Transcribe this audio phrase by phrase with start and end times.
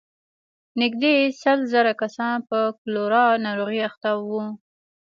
[0.81, 4.41] نږدې سل زره کسان پر کولرا ناروغۍ اخته وو.